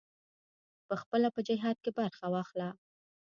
پخپله 0.89 1.29
په 1.35 1.41
جهاد 1.47 1.77
کې 1.83 1.91
برخه 1.99 2.25
واخله. 2.33 2.69